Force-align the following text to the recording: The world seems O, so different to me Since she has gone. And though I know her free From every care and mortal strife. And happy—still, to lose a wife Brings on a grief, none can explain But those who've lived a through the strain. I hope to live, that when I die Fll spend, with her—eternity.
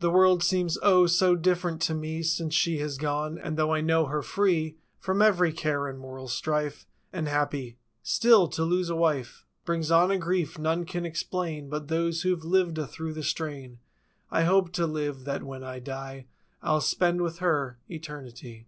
The 0.00 0.10
world 0.10 0.42
seems 0.42 0.76
O, 0.82 1.06
so 1.06 1.34
different 1.34 1.80
to 1.84 1.94
me 1.94 2.22
Since 2.22 2.52
she 2.52 2.80
has 2.80 2.98
gone. 2.98 3.38
And 3.38 3.56
though 3.56 3.72
I 3.72 3.80
know 3.80 4.04
her 4.04 4.20
free 4.20 4.76
From 4.98 5.22
every 5.22 5.54
care 5.54 5.88
and 5.88 5.98
mortal 5.98 6.28
strife. 6.28 6.86
And 7.14 7.28
happy—still, 7.28 8.48
to 8.48 8.62
lose 8.62 8.90
a 8.90 8.94
wife 8.94 9.46
Brings 9.64 9.90
on 9.90 10.10
a 10.10 10.18
grief, 10.18 10.58
none 10.58 10.84
can 10.84 11.06
explain 11.06 11.70
But 11.70 11.88
those 11.88 12.20
who've 12.20 12.44
lived 12.44 12.76
a 12.76 12.86
through 12.86 13.14
the 13.14 13.22
strain. 13.24 13.78
I 14.30 14.44
hope 14.44 14.70
to 14.74 14.86
live, 14.86 15.24
that 15.24 15.42
when 15.42 15.64
I 15.64 15.78
die 15.78 16.26
Fll 16.62 16.82
spend, 16.82 17.22
with 17.22 17.38
her—eternity. 17.38 18.66